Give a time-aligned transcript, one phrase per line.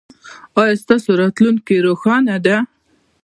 [0.59, 2.57] ایا ستاسو راتلونکې روښانه ده؟